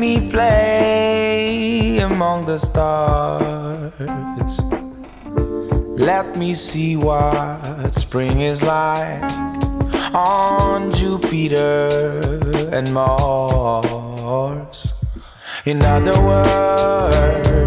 [0.00, 3.92] me play among the stars.
[5.98, 9.22] Let me see what spring is like
[10.14, 11.90] on Jupiter
[12.72, 13.74] and Mars.
[15.66, 17.59] In other words,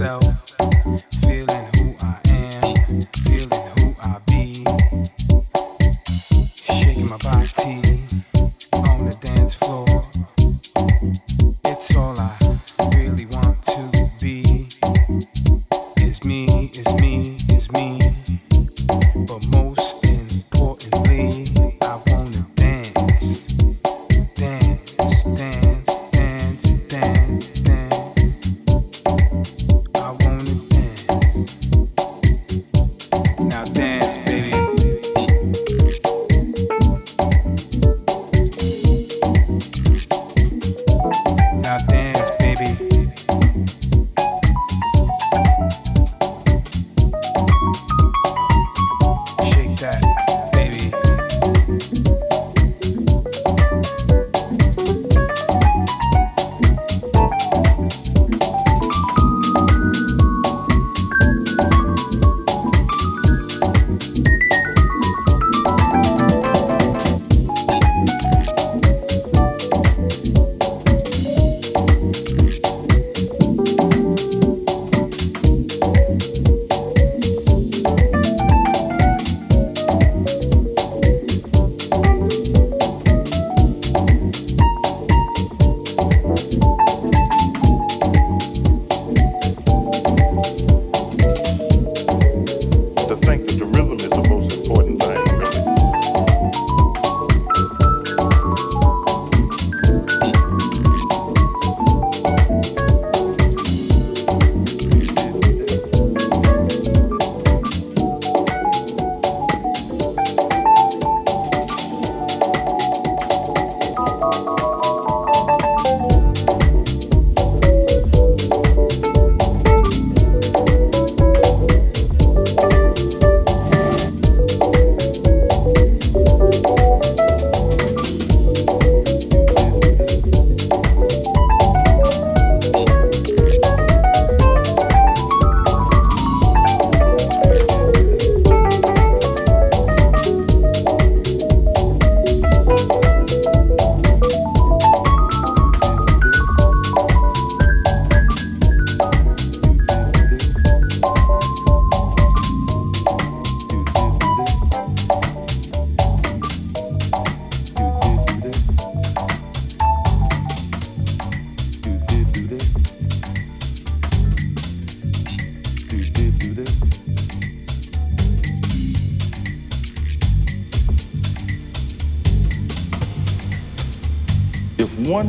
[0.00, 0.33] myself.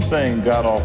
[0.01, 0.81] Thing got off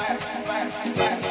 [0.00, 1.29] clap, clap, clap.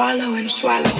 [0.00, 0.99] Swallow and swallow.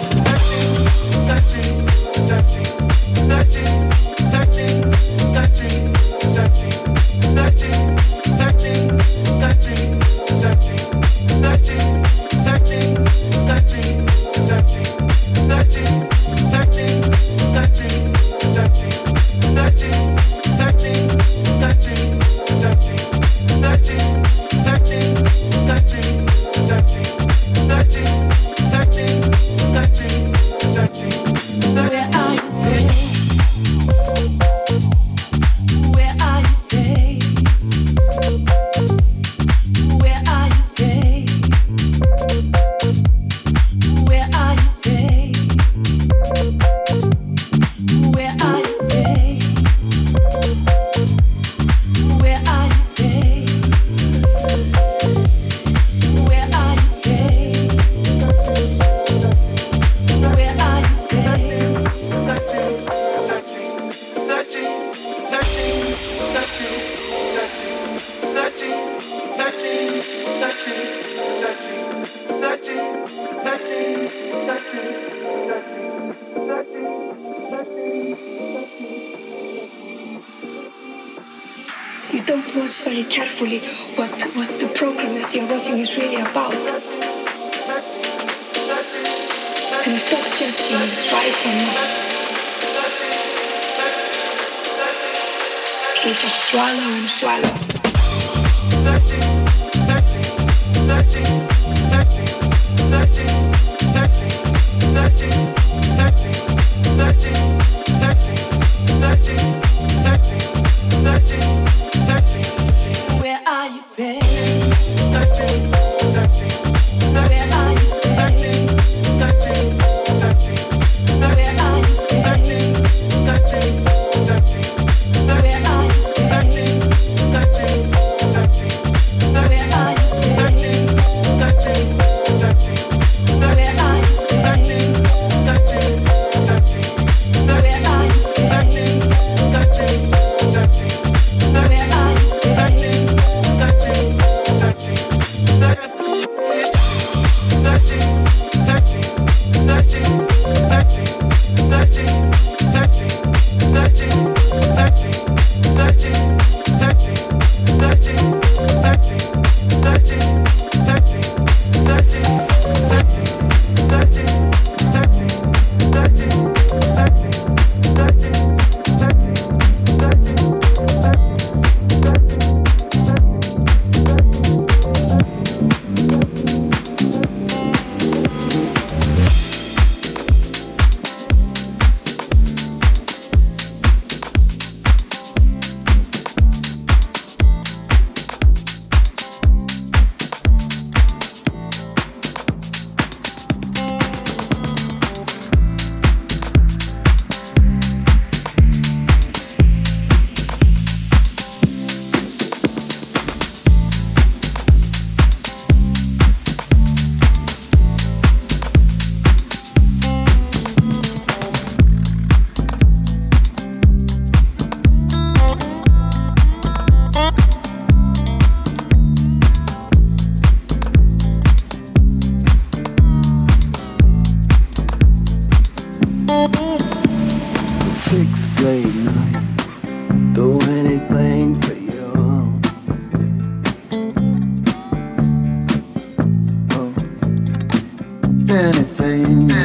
[238.80, 239.59] Anything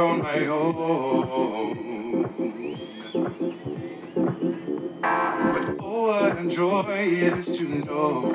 [0.00, 2.22] on my own.
[5.52, 8.32] But oh, what a joy it is to know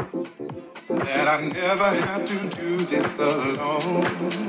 [0.90, 4.45] that I never have to do this alone.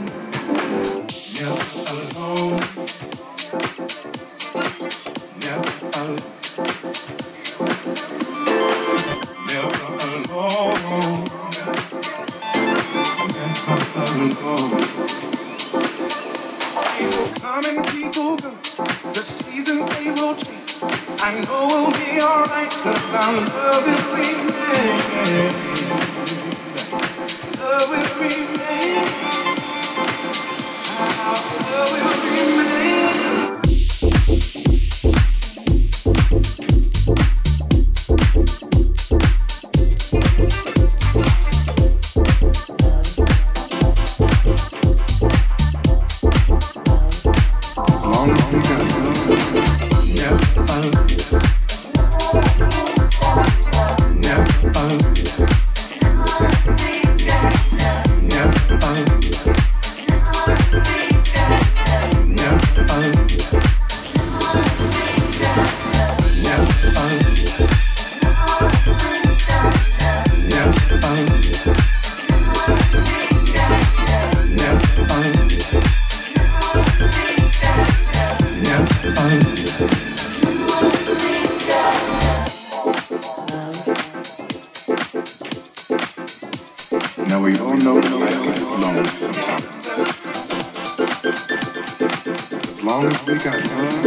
[92.76, 94.04] As long as we got love,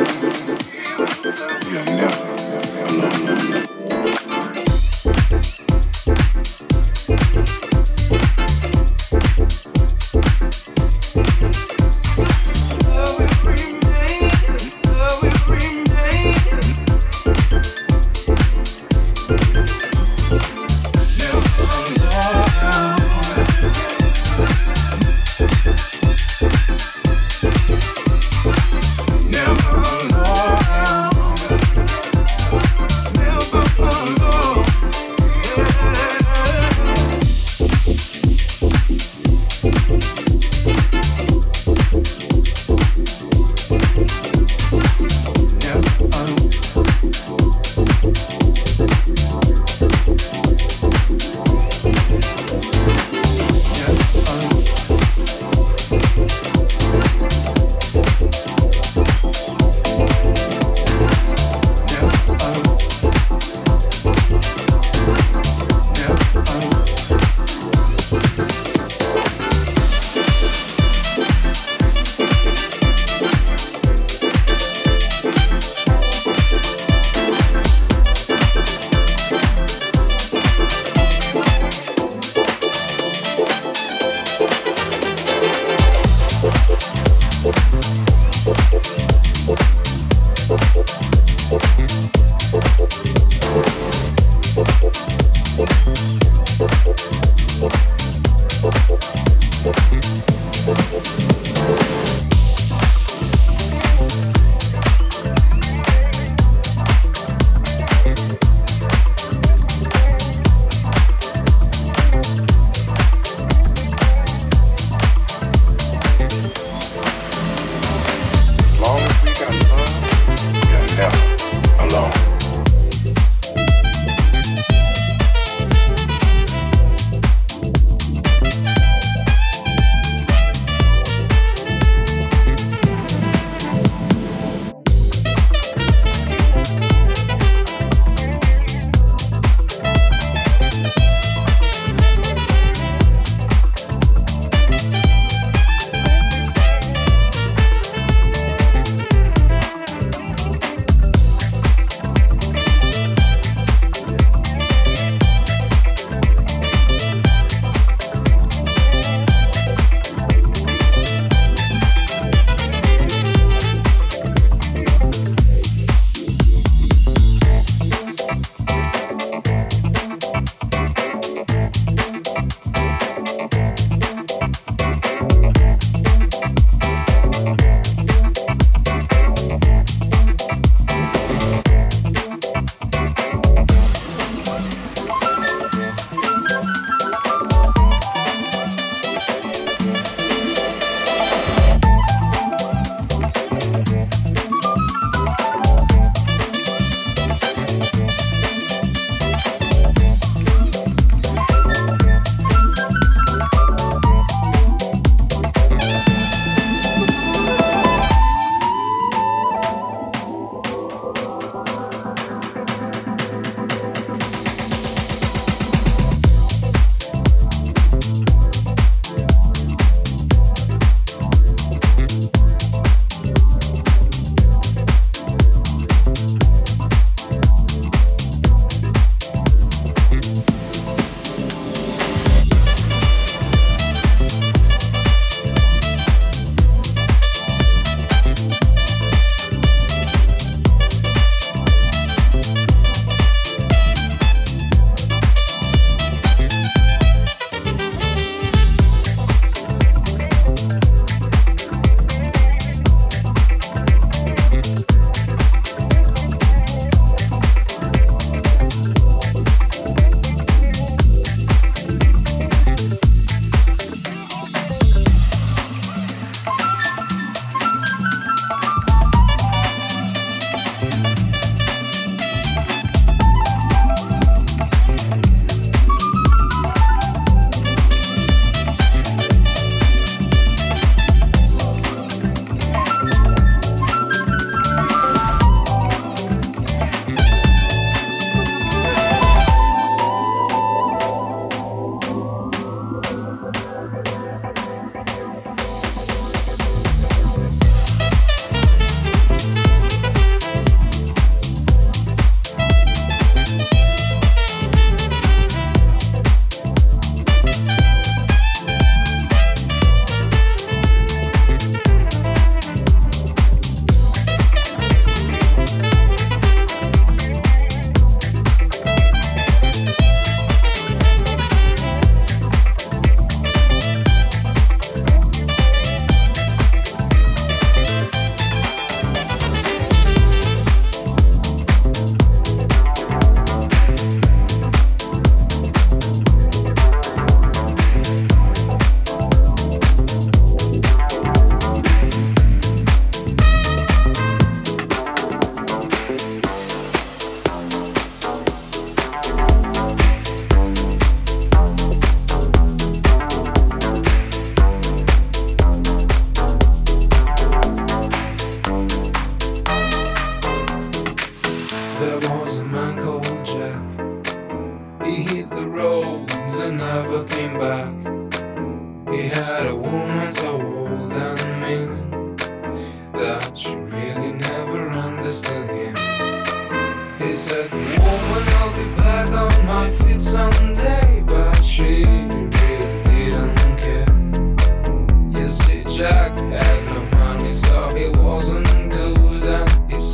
[1.65, 2.18] we are never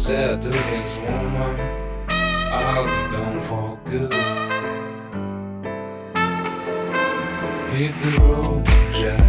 [0.06, 1.60] Said to this woman.
[2.52, 4.14] I'll be gone for good.
[7.74, 9.20] Hit the road, Jack.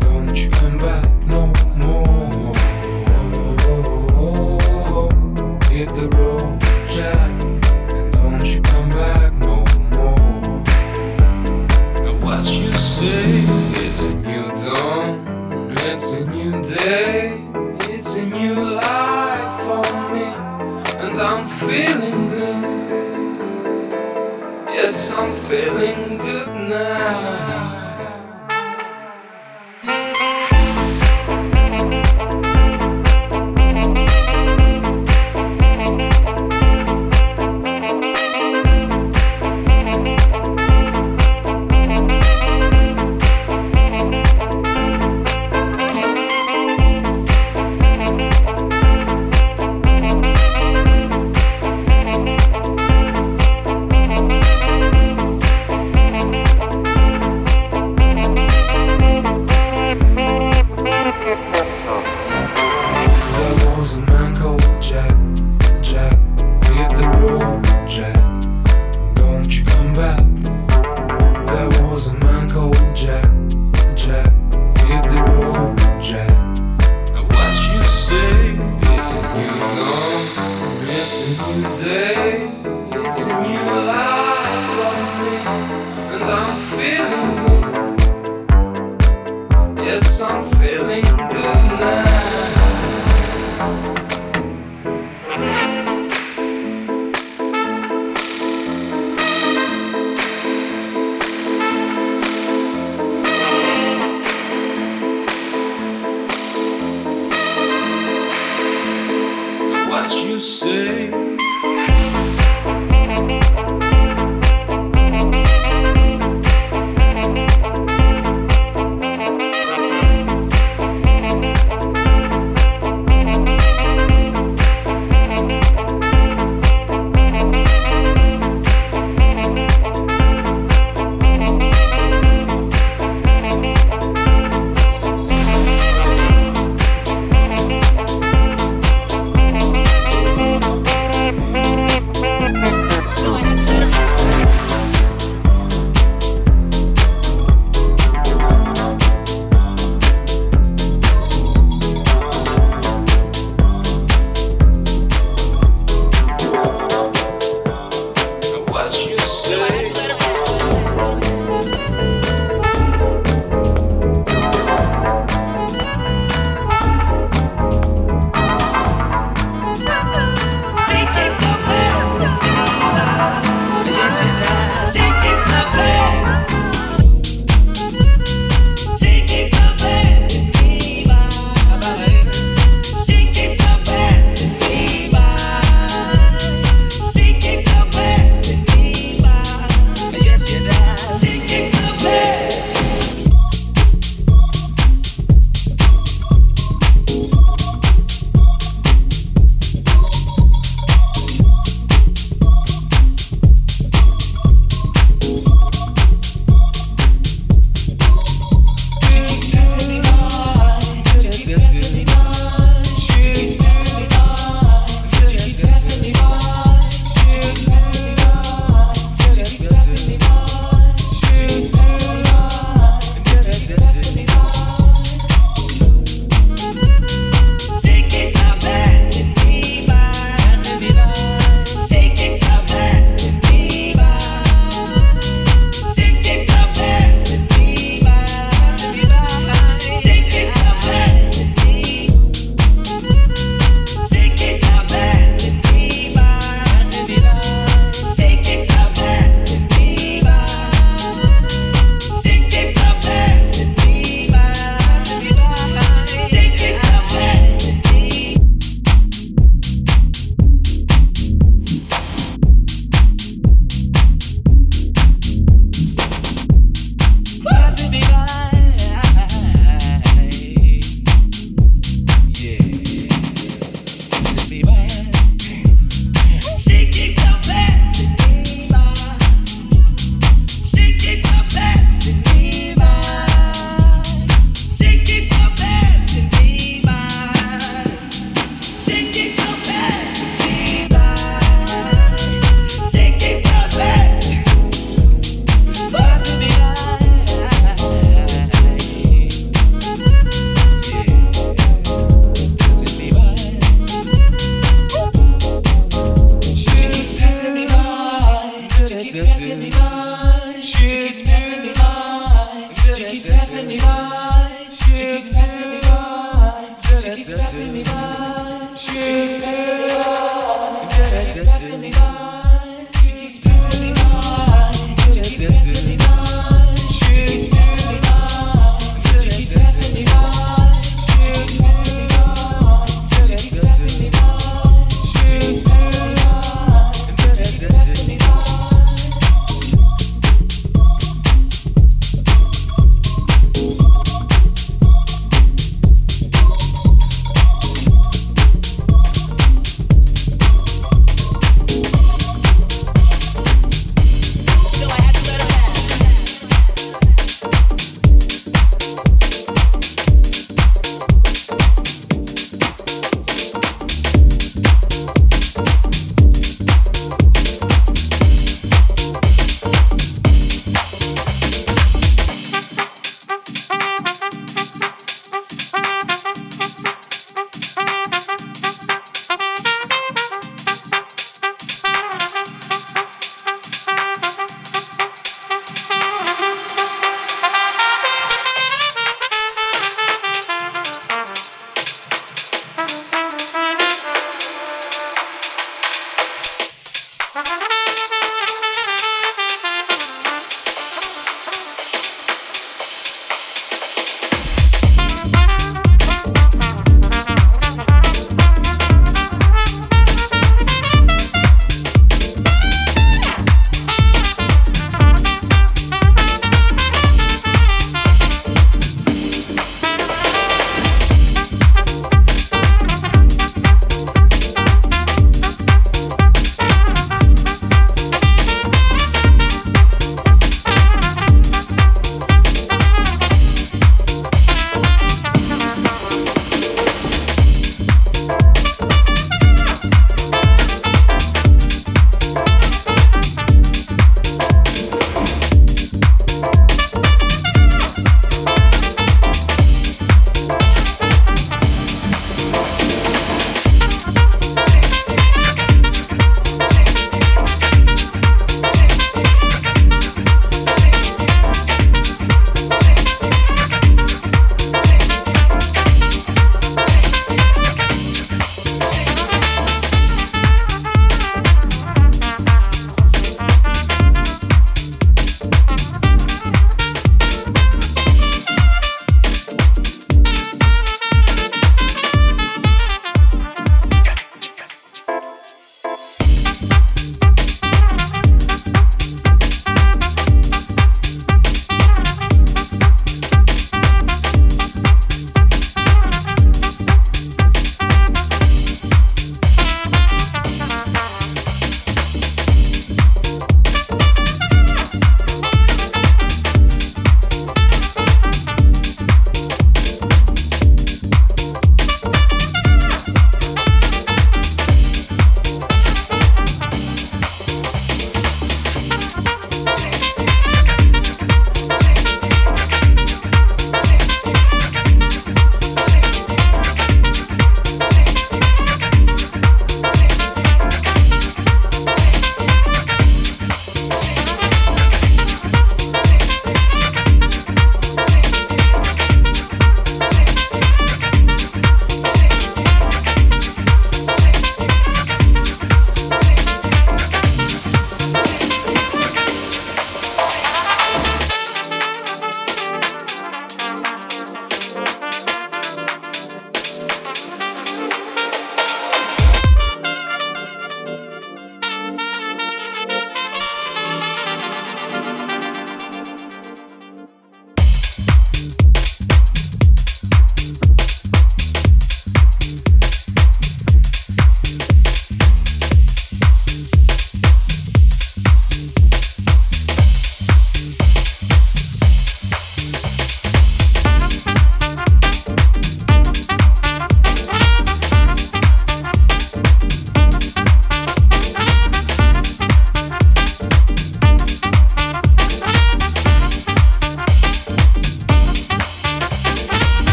[0.00, 1.46] Don't you come back no
[1.86, 2.52] more.
[5.70, 6.35] Hit the road.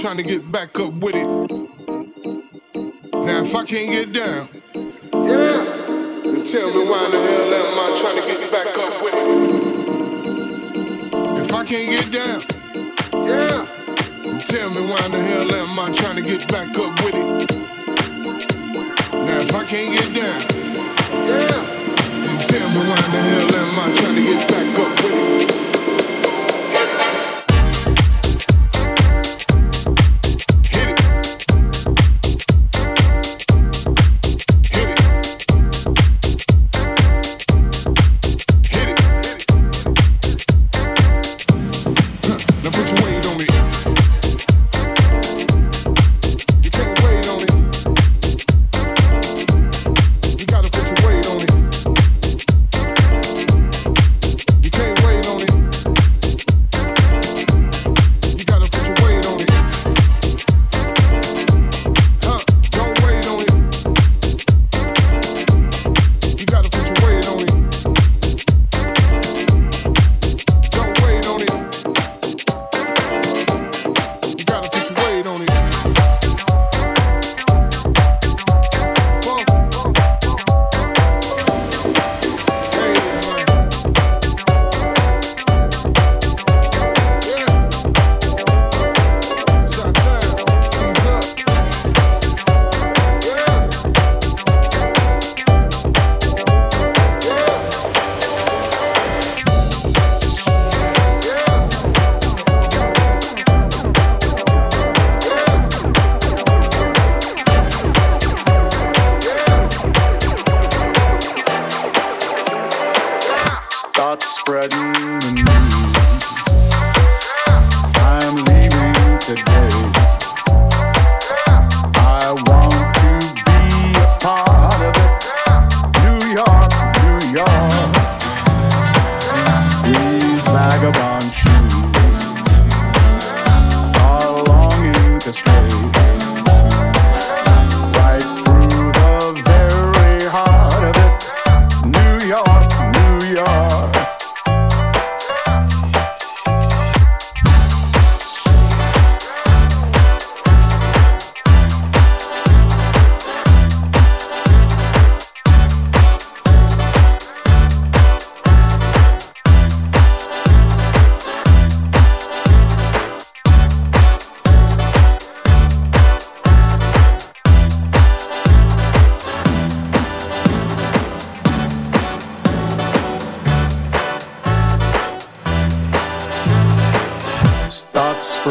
[0.00, 1.26] trying to get back up with it.
[3.12, 4.48] Now, if I can't get down,
[5.12, 5.64] yeah,
[6.22, 9.26] then tell me why the hell am I trying to get back up with it?
[11.42, 12.42] If I can't get down,
[13.26, 13.66] yeah,
[14.22, 17.56] then tell me why the hell am I trying to get back up with it?
[19.12, 20.40] Now, if I can't get down,
[21.26, 21.62] yeah,
[22.22, 25.27] then tell me why the hell am I trying to get back up with it?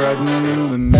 [0.07, 0.97] riding the me.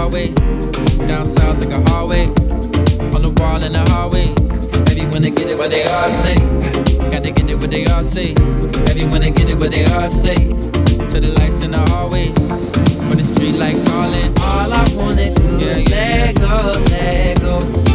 [0.00, 0.28] hallway.
[1.08, 2.24] Down south like a hallway.
[3.14, 4.28] On the wall in the hallway.
[4.86, 6.36] Maybe when they get it what they all say.
[7.10, 8.32] Got to get it what they all say.
[8.88, 10.36] Everyone get it what they all say.
[10.36, 12.28] To the lights in the hallway.
[13.08, 14.30] For the street like calling.
[14.48, 15.96] All I wanna do yeah, is yeah.
[15.96, 17.89] let go, let go.